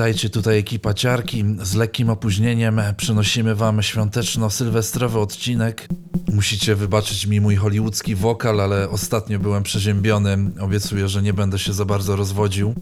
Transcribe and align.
witajcie, 0.00 0.30
tutaj 0.30 0.58
ekipa 0.58 0.94
Ciarki. 0.94 1.44
Z 1.62 1.74
lekkim 1.74 2.10
opóźnieniem 2.10 2.80
przynosimy 2.96 3.54
wam 3.54 3.82
świąteczno-sylwestrowy 3.82 5.18
odcinek. 5.18 5.88
Musicie 6.32 6.74
wybaczyć 6.74 7.26
mi 7.26 7.40
mój 7.40 7.56
hollywoodzki 7.56 8.14
wokal, 8.14 8.60
ale 8.60 8.90
ostatnio 8.90 9.38
byłem 9.38 9.62
przeziębiony. 9.62 10.38
Obiecuję, 10.60 11.08
że 11.08 11.22
nie 11.22 11.32
będę 11.32 11.58
się 11.58 11.72
za 11.72 11.84
bardzo 11.84 12.16
rozwodził. 12.16 12.74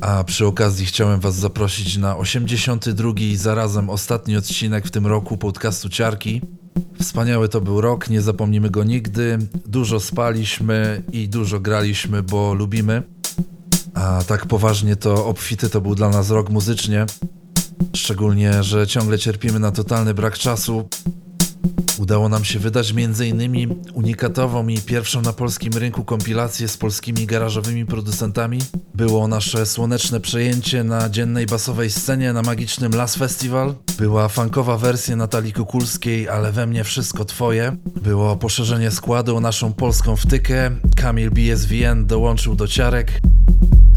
A 0.00 0.24
przy 0.24 0.46
okazji 0.46 0.86
chciałem 0.86 1.20
was 1.20 1.34
zaprosić 1.34 1.96
na 1.96 2.16
82 2.16 3.12
i 3.16 3.36
zarazem 3.36 3.90
ostatni 3.90 4.36
odcinek 4.36 4.86
w 4.86 4.90
tym 4.90 5.06
roku 5.06 5.36
podcastu 5.36 5.88
Ciarki. 5.88 6.40
Wspaniały 7.00 7.48
to 7.48 7.60
był 7.60 7.80
rok, 7.80 8.10
nie 8.10 8.20
zapomnimy 8.20 8.70
go 8.70 8.84
nigdy. 8.84 9.38
Dużo 9.66 10.00
spaliśmy 10.00 11.02
i 11.12 11.28
dużo 11.28 11.60
graliśmy, 11.60 12.22
bo 12.22 12.54
lubimy. 12.54 13.02
A 13.94 14.22
tak 14.26 14.46
poważnie 14.46 14.96
to 14.96 15.26
obfity 15.26 15.70
to 15.70 15.80
był 15.80 15.94
dla 15.94 16.08
nas 16.08 16.30
rok 16.30 16.50
muzycznie. 16.50 17.06
Szczególnie, 17.96 18.62
że 18.62 18.86
ciągle 18.86 19.18
cierpimy 19.18 19.58
na 19.58 19.70
totalny 19.70 20.14
brak 20.14 20.38
czasu. 20.38 20.88
Udało 21.98 22.28
nam 22.28 22.44
się 22.44 22.58
wydać 22.58 22.94
m.in. 22.96 23.74
unikatową 23.94 24.68
i 24.68 24.78
pierwszą 24.78 25.22
na 25.22 25.32
polskim 25.32 25.72
rynku 25.72 26.04
kompilację 26.04 26.68
z 26.68 26.76
polskimi 26.76 27.26
garażowymi 27.26 27.86
producentami. 27.86 28.58
Było 28.94 29.28
nasze 29.28 29.66
słoneczne 29.66 30.20
przejęcie 30.20 30.84
na 30.84 31.08
dziennej 31.10 31.46
basowej 31.46 31.90
scenie 31.90 32.32
na 32.32 32.42
magicznym 32.42 32.92
Las 32.92 33.16
Festival. 33.16 33.74
Była 33.98 34.28
funkowa 34.28 34.76
wersja 34.76 35.16
Natalii 35.16 35.52
Kukulskiej, 35.52 36.28
ale 36.28 36.52
we 36.52 36.66
mnie 36.66 36.84
wszystko 36.84 37.24
twoje. 37.24 37.76
Było 38.02 38.36
poszerzenie 38.36 38.90
składu 38.90 39.36
o 39.36 39.40
naszą 39.40 39.72
polską 39.72 40.16
wtykę. 40.16 40.70
Kamil 40.96 41.30
BSVN 41.30 42.06
dołączył 42.06 42.54
do 42.54 42.68
ciarek 42.68 43.20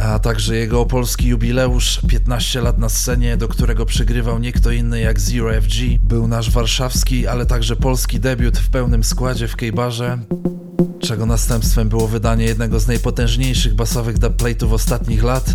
a 0.04 0.20
także 0.20 0.56
jego 0.56 0.86
polski 0.86 1.28
jubileusz 1.28 2.02
15 2.08 2.62
lat 2.62 2.78
na 2.78 2.90
scenie, 2.90 3.38
do 3.38 3.48
którego 3.48 3.86
przygrywał 3.86 4.40
nie 4.40 4.52
kto 4.52 4.72
inny 4.72 5.00
jak 5.00 5.20
Zero 5.20 5.62
FG. 5.62 5.74
Był 6.02 6.28
nasz 6.28 6.52
warszawski, 6.52 7.28
ale 7.28 7.46
także 7.46 7.76
polski 7.76 8.20
debiut 8.20 8.58
w 8.58 8.70
pełnym 8.70 9.04
składzie 9.04 9.48
w 9.48 9.56
Kejbarze, 9.56 10.20
czego 11.00 11.26
następstwem 11.26 11.90
było 11.90 12.08
wydanie 12.08 12.46
jednego 12.46 12.80
z 12.80 12.88
najpotężniejszych 12.88 13.76
basowych 13.76 14.18
dubplate'ów 14.18 14.74
ostatnich 14.74 15.24
lat 15.24 15.54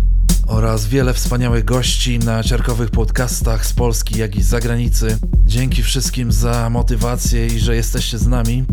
oraz 0.49 0.87
wiele 0.87 1.13
wspaniałych 1.13 1.65
gości 1.65 2.19
na 2.19 2.43
ciarkowych 2.43 2.89
podcastach 2.89 3.65
z 3.65 3.73
Polski, 3.73 4.19
jak 4.19 4.35
i 4.35 4.43
z 4.43 4.47
zagranicy. 4.47 5.17
Dzięki 5.45 5.83
wszystkim 5.83 6.31
za 6.31 6.69
motywację 6.69 7.47
i 7.47 7.59
że 7.59 7.75
jesteście 7.75 8.17
z 8.17 8.27
nami. 8.27 8.65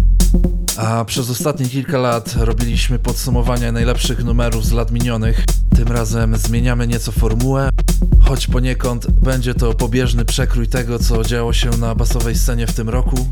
A 0.76 1.04
przez 1.04 1.30
ostatnie 1.30 1.68
kilka 1.68 1.98
lat 1.98 2.34
robiliśmy 2.38 2.98
podsumowania 2.98 3.72
najlepszych 3.72 4.24
numerów 4.24 4.66
z 4.66 4.72
lat 4.72 4.90
minionych. 4.90 5.44
Tym 5.76 5.88
razem 5.88 6.36
zmieniamy 6.36 6.86
nieco 6.86 7.12
formułę, 7.12 7.70
choć 8.20 8.46
poniekąd 8.46 9.10
będzie 9.10 9.54
to 9.54 9.74
pobieżny 9.74 10.24
przekrój 10.24 10.68
tego, 10.68 10.98
co 10.98 11.24
działo 11.24 11.52
się 11.52 11.70
na 11.70 11.94
basowej 11.94 12.34
scenie 12.34 12.66
w 12.66 12.72
tym 12.72 12.88
roku. 12.88 13.26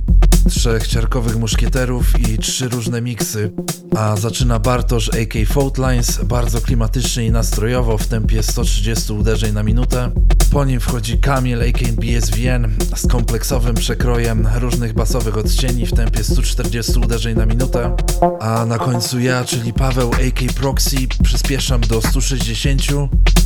Trzech 0.48 0.86
ciarkowych 0.86 1.36
muszkieterów 1.36 2.20
i 2.20 2.38
trzy 2.38 2.68
różne 2.68 3.02
miksy. 3.02 3.52
A 3.96 4.16
zaczyna 4.16 4.58
Bartosz 4.58 5.08
AK 5.08 5.48
Faultlines, 5.48 6.24
bardzo 6.24 6.60
klimatycznie 6.60 7.26
i 7.26 7.30
nastrojowo 7.30 7.98
w 7.98 8.06
tempie 8.06 8.33
130 8.42 9.12
uderzeń 9.12 9.52
na 9.52 9.62
minutę. 9.62 10.10
Po 10.50 10.64
nim 10.64 10.80
wchodzi 10.80 11.18
Kamil 11.18 11.62
AK 11.62 11.92
BSVN 11.92 12.74
z 12.96 13.06
kompleksowym 13.06 13.74
przekrojem 13.74 14.48
różnych 14.55 14.92
basowych 14.92 15.39
odcieni 15.39 15.86
w 15.86 15.92
tempie 15.92 16.24
140 16.24 16.92
uderzeń 16.98 17.36
na 17.36 17.46
minutę. 17.46 17.96
A 18.40 18.67
na 18.67 18.78
końcu 18.78 19.20
ja, 19.20 19.45
czyli 19.45 19.72
Paweł 19.72 20.11
AK 20.12 20.52
Proxy, 20.52 20.96
przyspieszam 21.22 21.80
do 21.80 22.02
160, 22.02 22.83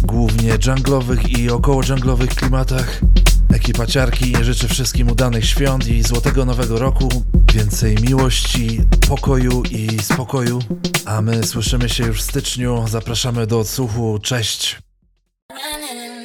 głównie 0.03 0.59
dżunglowych 0.59 1.39
i 1.39 1.51
około 1.51 1.83
dżunglowych 1.83 2.35
klimatach. 2.35 3.01
Ekipa 3.55 3.87
Ciarki 3.87 4.35
życzy 4.43 4.69
wszystkim 4.69 5.11
udanych 5.11 5.45
świąt 5.45 5.89
i 5.89 6.03
złotego 6.03 6.45
nowego 6.45 6.79
roku, 6.79 7.09
więcej 7.55 7.97
miłości, 8.03 8.81
pokoju 9.09 9.63
i 9.63 10.03
spokoju. 10.03 10.59
A 11.05 11.23
my 11.23 11.47
słyszymy 11.47 11.89
się 11.89 12.07
już 12.07 12.19
w 12.19 12.25
styczniu, 12.25 12.85
zapraszamy 12.89 13.47
do 13.47 13.59
odsłuchu, 13.59 14.19
cześć! 14.23 14.78
running. 15.51 16.18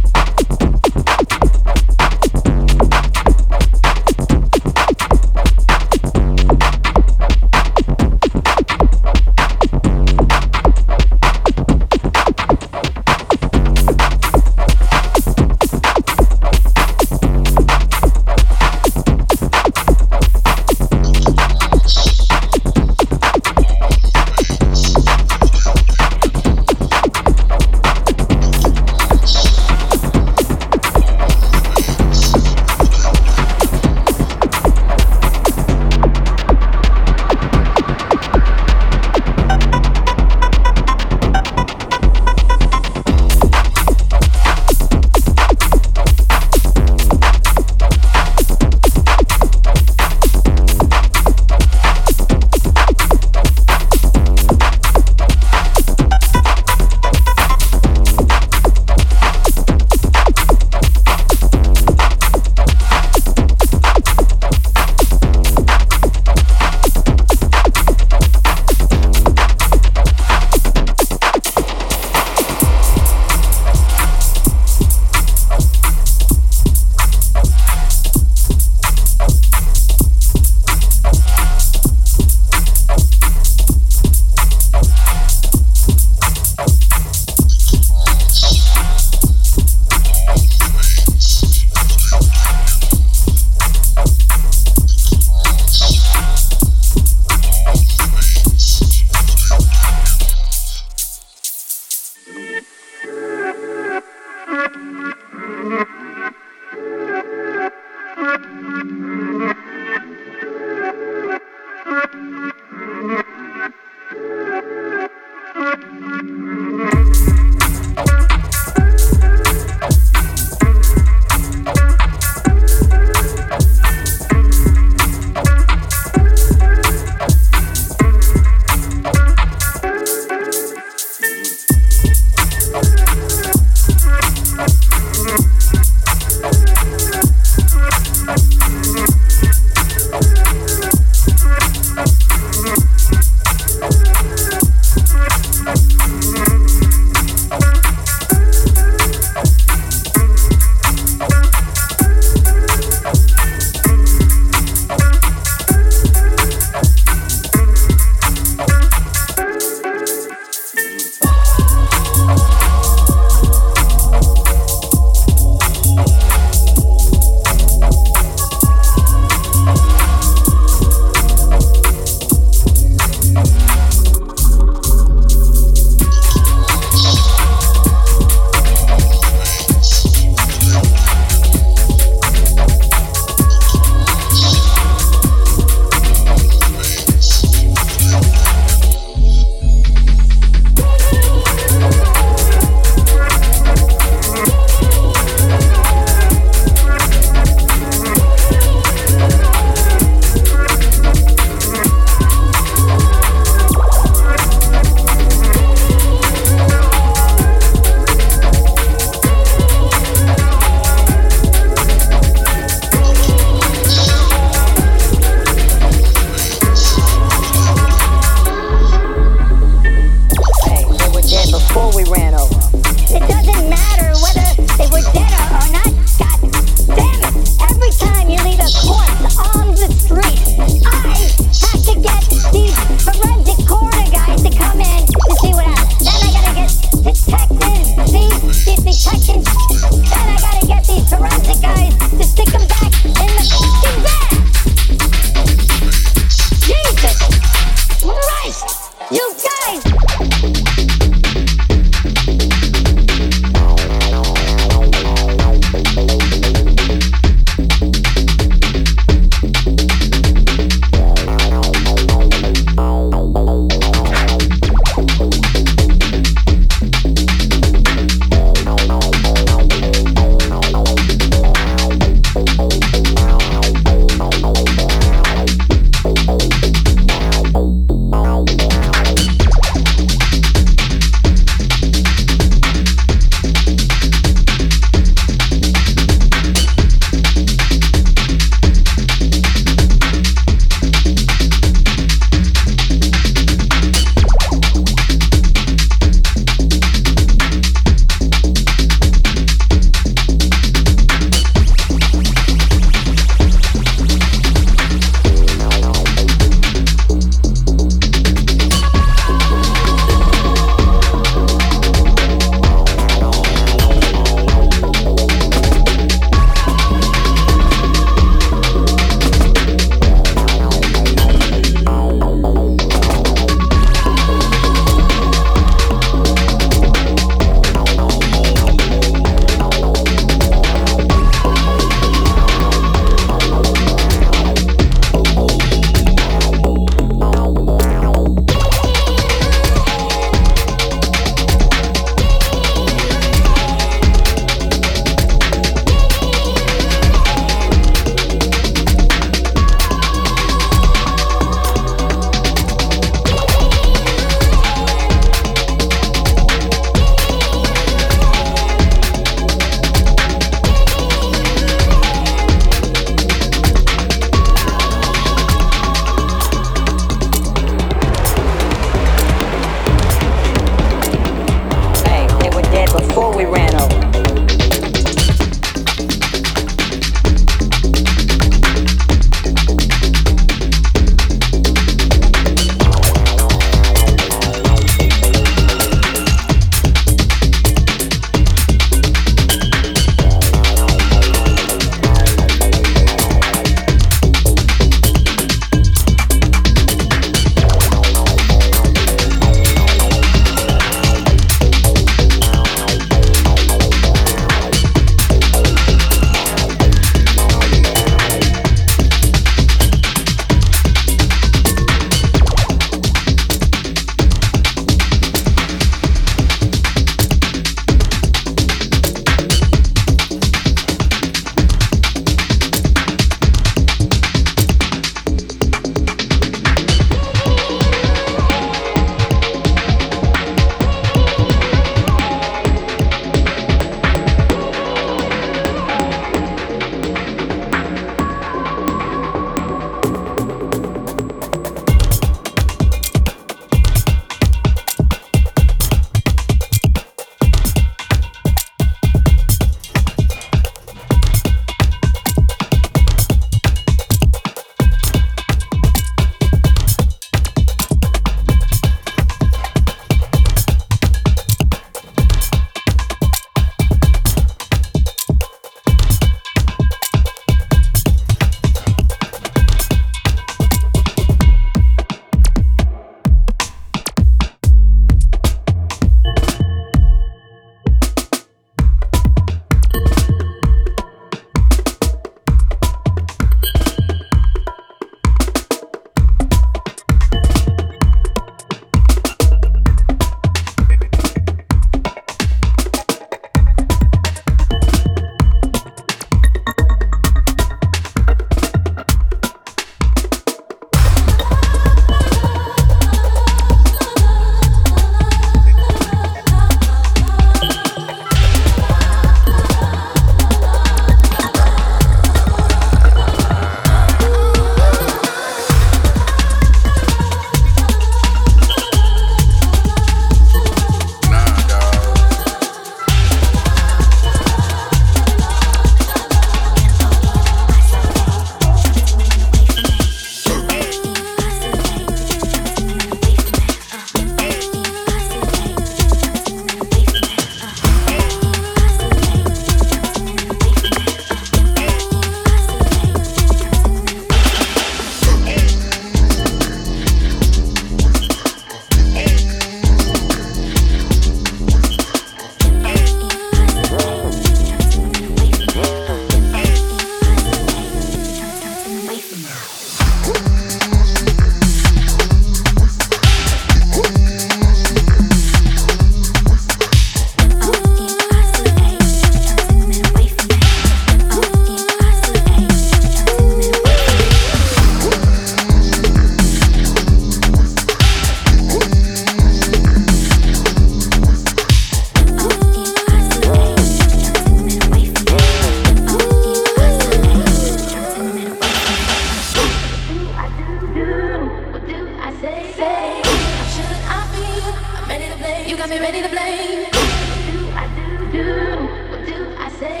What 598.40 599.26
do 599.26 599.54
I 599.58 599.68
say? 599.68 600.00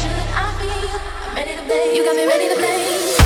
Should 0.00 0.10
I 0.32 0.48
feel? 0.58 1.00
I'm 1.28 1.36
ready 1.36 1.56
to 1.56 1.62
play. 1.62 1.94
You 1.94 2.02
got 2.02 2.16
me 2.16 2.24
ready 2.24 2.48
to 2.48 2.54
play. 2.54 3.17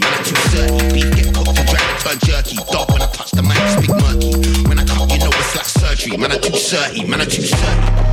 me 0.00 0.06
I 0.06 0.22
do 0.22 0.34
surgery. 0.50 1.00
Get 1.10 1.34
turn 2.00 2.18
jerky. 2.24 2.56
When 2.56 3.02
I 3.02 3.06
touch 3.06 3.30
the 3.32 3.42
mic, 3.42 3.56
big 3.80 3.90
murky. 3.90 4.68
When 4.68 4.78
I 4.78 4.84
cut, 4.84 5.10
you 5.12 5.18
know 5.18 5.30
it's 5.32 5.72
surgery. 5.72 6.16
Man, 6.16 6.32
I 6.32 6.38
do 6.38 6.50
30, 6.50 7.04
man, 7.06 7.20
I 7.20 7.24
do 7.24 7.42
30. 7.42 8.05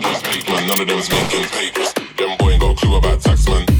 None 0.00 0.80
of 0.80 0.88
them's 0.88 1.08
making 1.08 1.44
papers. 1.50 1.94
Them 2.16 2.36
boy 2.38 2.50
ain't 2.50 2.60
got 2.60 2.72
a 2.72 2.74
clue 2.74 2.96
about 2.96 3.20
tax, 3.20 3.46
man. 3.48 3.73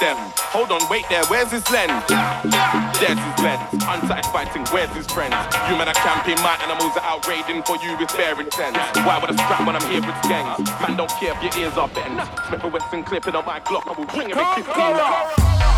them. 0.00 0.16
Hold 0.50 0.72
on, 0.72 0.80
wait 0.88 1.04
there, 1.10 1.24
where's 1.26 1.50
his 1.50 1.68
lens? 1.70 2.02
There's 2.98 3.18
his 3.18 3.38
lens. 3.44 3.68
Unsatisfied 3.72 4.26
fighting, 4.32 4.64
where's 4.72 4.90
his 4.96 5.06
friends? 5.06 5.36
You 5.68 5.76
men 5.76 5.88
are 5.88 6.00
camping, 6.00 6.40
my 6.42 6.56
animals 6.64 6.96
are 6.96 7.04
out 7.04 7.26
raiding 7.28 7.62
for 7.62 7.76
you 7.84 7.96
with 7.98 8.10
bearing 8.16 8.46
intent. 8.46 8.76
Why 9.04 9.18
would 9.20 9.30
I 9.30 9.36
scrap 9.36 9.66
when 9.66 9.76
I'm 9.76 9.84
here 9.90 10.00
with 10.00 10.16
gangs? 10.24 10.64
Man, 10.80 10.96
don't 10.96 11.10
care 11.20 11.34
if 11.36 11.42
your 11.42 11.64
ears 11.64 11.76
are 11.76 11.88
bent. 11.88 12.24
Smith 12.48 12.64
Western 12.72 13.04
clip 13.04 13.22
clipping 13.22 13.36
on 13.36 13.44
my 13.44 13.60
Glock, 13.60 13.86
I 13.86 13.98
will 13.98 14.06
bring 14.06 14.30
it. 14.30 14.34
Come, 14.34 14.62
come, 14.64 15.77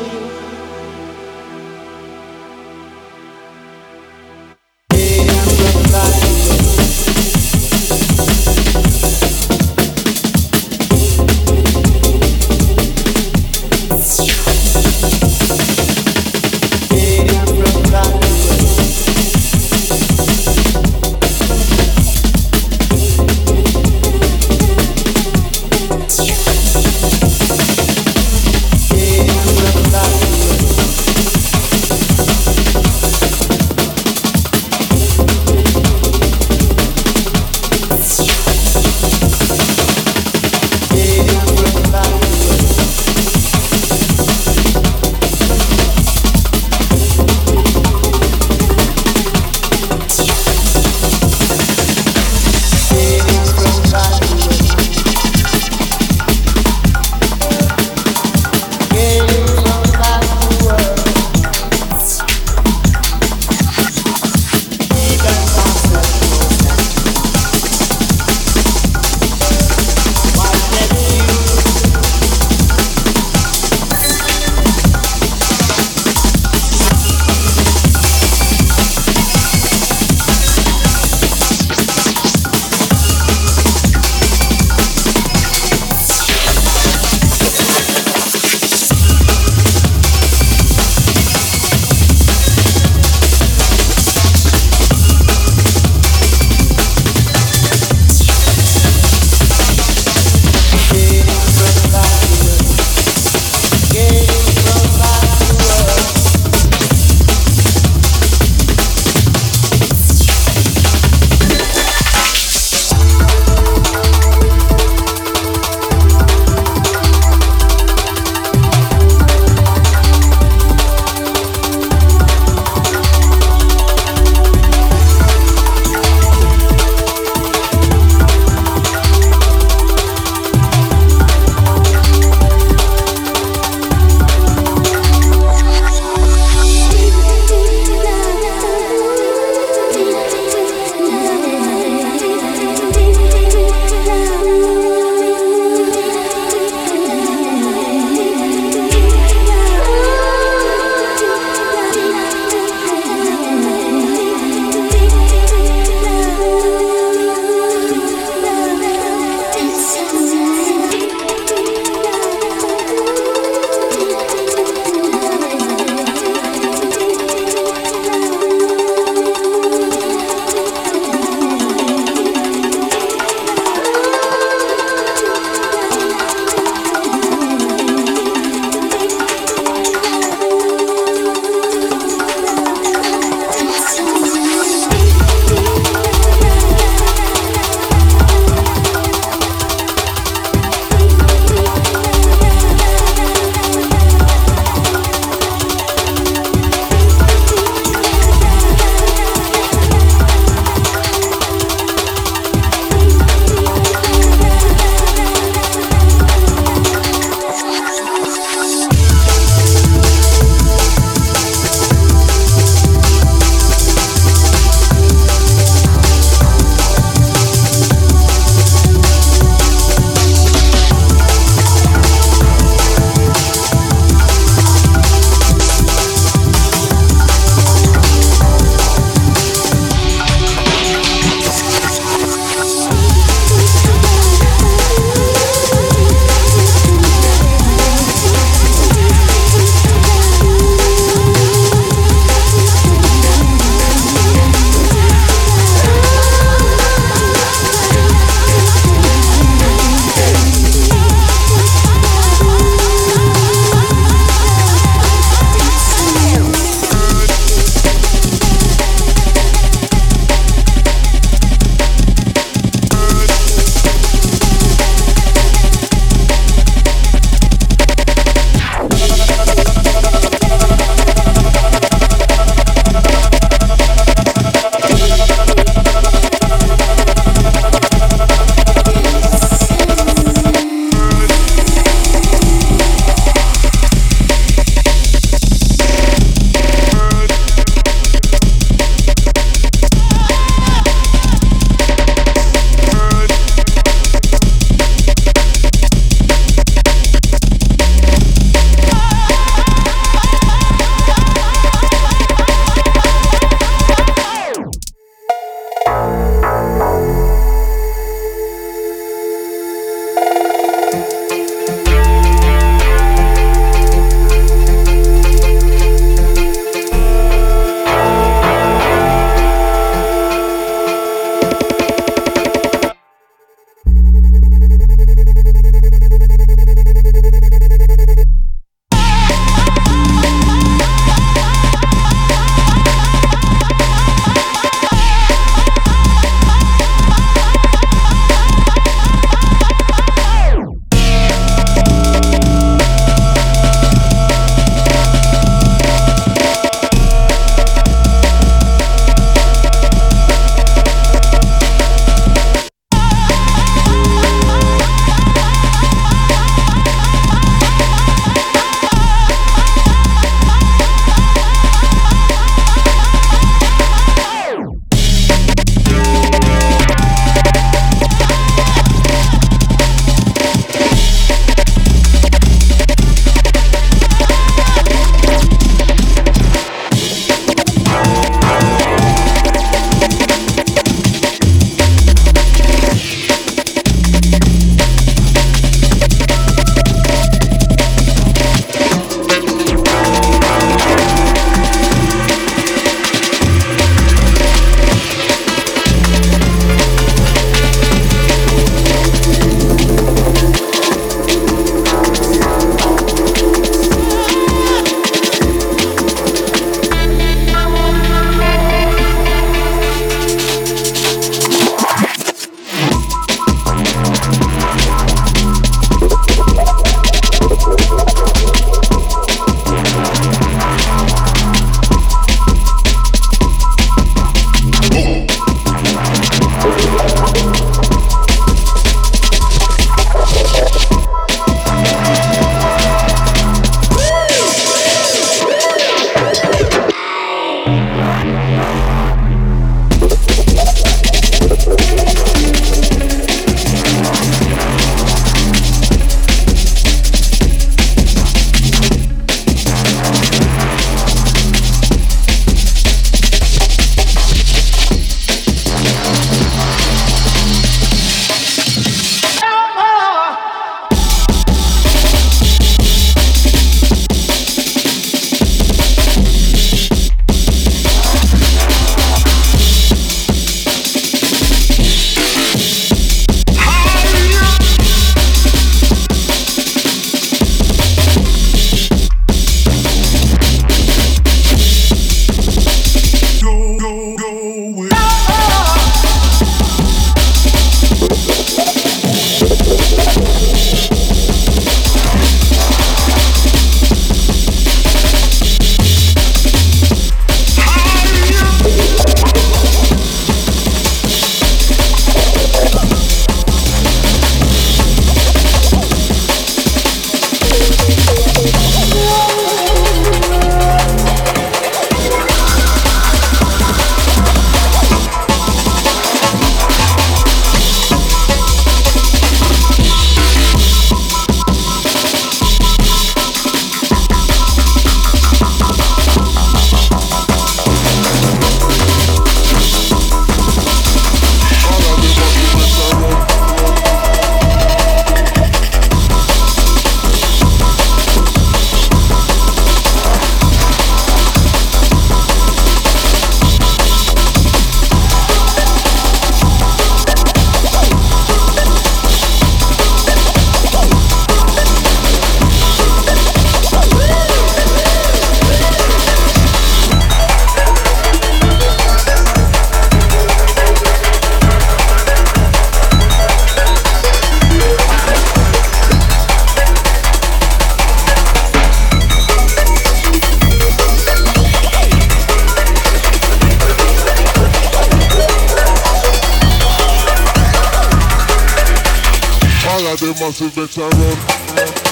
Başladı 579.91 580.13
masif 580.21 580.57
ve 580.57 580.67
terör 580.67 581.90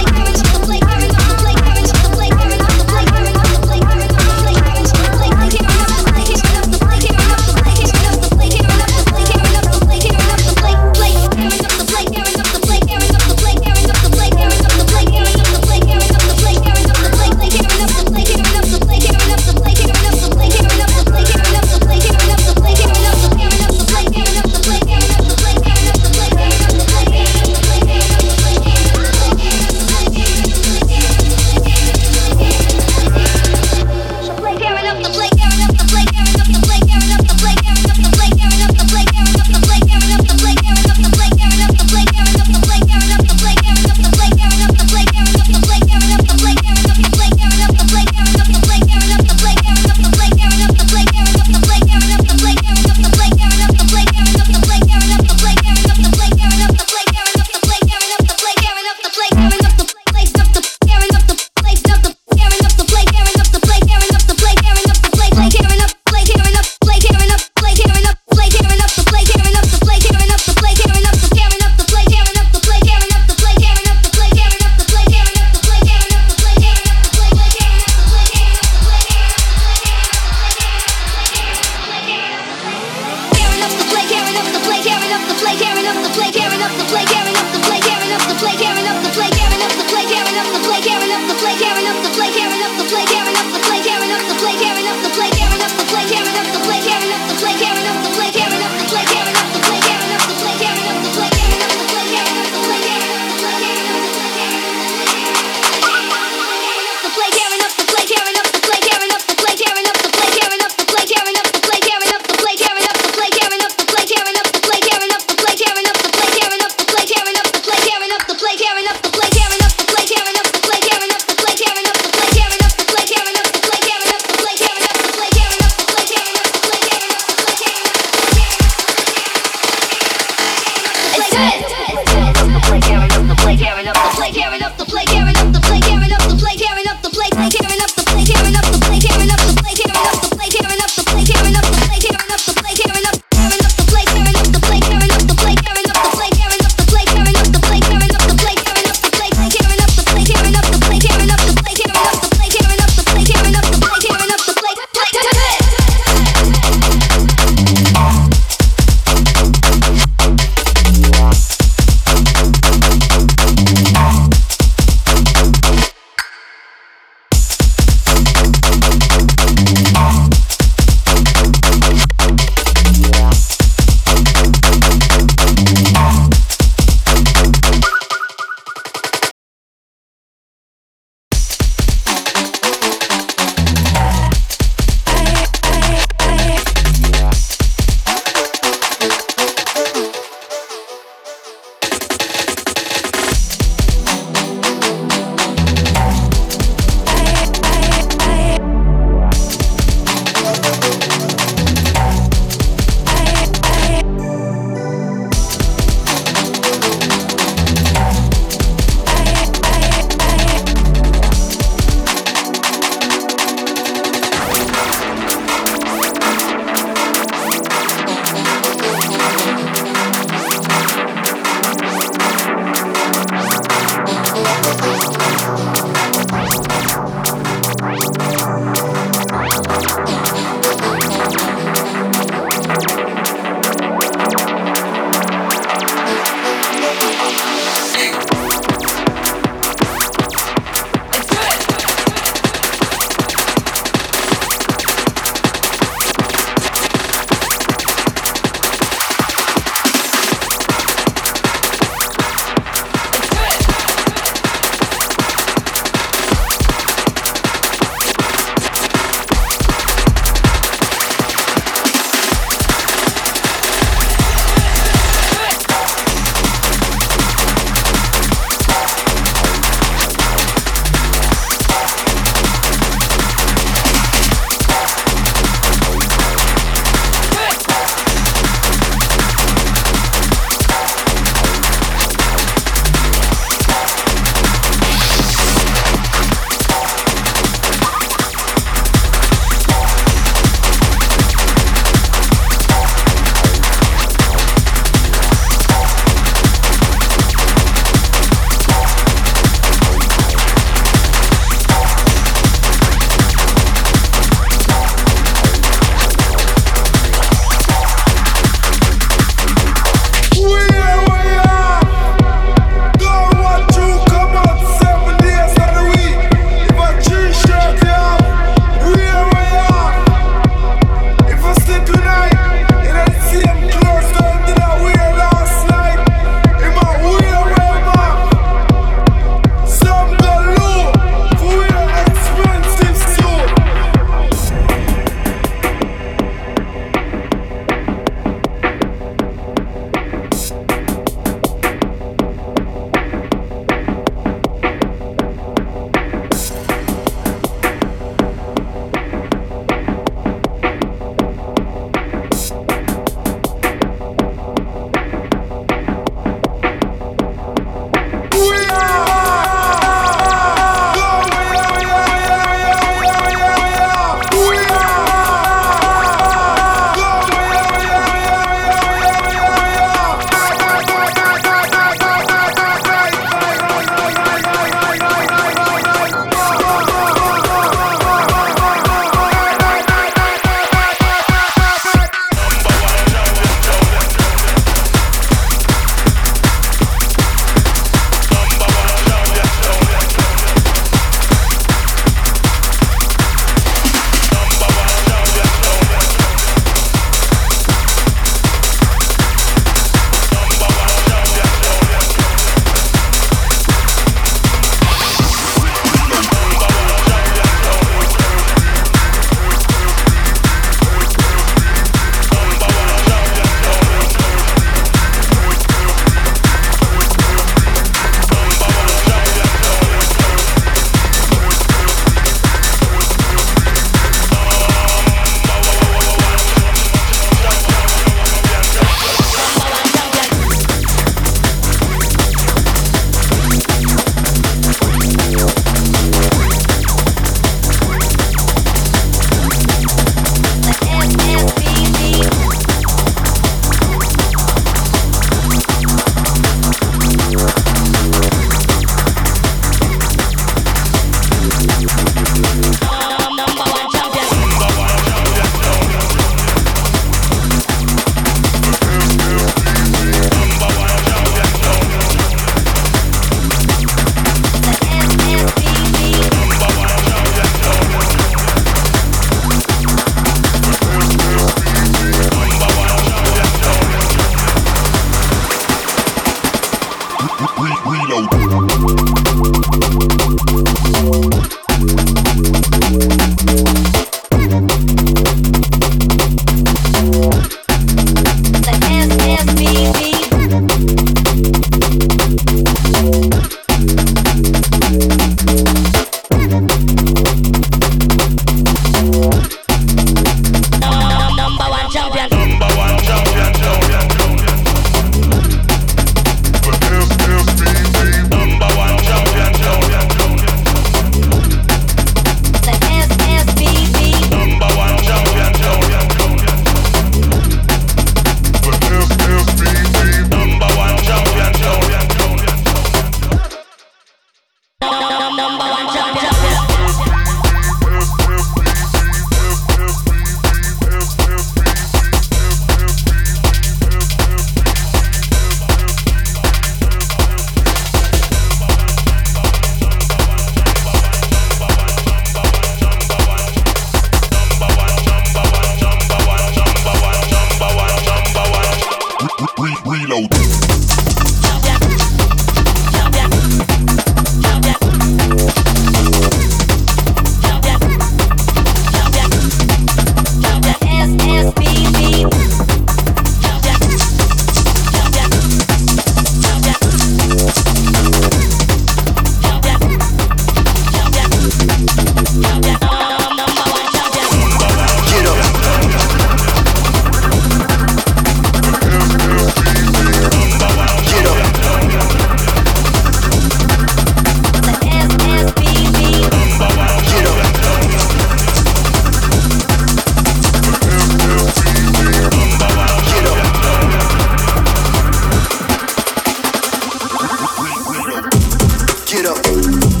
Dímelo. 599.39 600.00